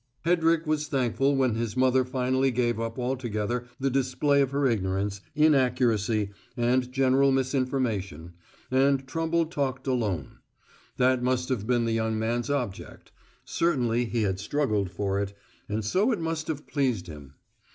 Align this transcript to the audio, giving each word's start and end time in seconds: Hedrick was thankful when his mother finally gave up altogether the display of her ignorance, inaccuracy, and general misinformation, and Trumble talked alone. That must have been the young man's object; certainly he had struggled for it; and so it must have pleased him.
Hedrick 0.25 0.65
was 0.65 0.87
thankful 0.87 1.35
when 1.35 1.53
his 1.53 1.77
mother 1.77 2.03
finally 2.03 2.49
gave 2.49 2.79
up 2.79 2.97
altogether 2.97 3.67
the 3.79 3.91
display 3.91 4.41
of 4.41 4.49
her 4.49 4.65
ignorance, 4.65 5.21
inaccuracy, 5.35 6.31
and 6.57 6.91
general 6.91 7.31
misinformation, 7.31 8.33
and 8.71 9.05
Trumble 9.07 9.45
talked 9.45 9.85
alone. 9.85 10.39
That 10.97 11.21
must 11.21 11.49
have 11.49 11.67
been 11.67 11.85
the 11.85 11.91
young 11.93 12.17
man's 12.17 12.49
object; 12.49 13.11
certainly 13.45 14.05
he 14.05 14.23
had 14.23 14.39
struggled 14.39 14.89
for 14.89 15.19
it; 15.19 15.37
and 15.69 15.85
so 15.85 16.11
it 16.11 16.19
must 16.19 16.47
have 16.47 16.65
pleased 16.65 17.05
him. 17.05 17.35